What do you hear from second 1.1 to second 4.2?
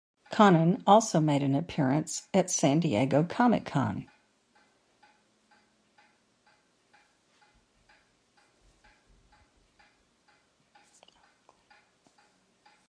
made an appearance at San Diego Comic Con.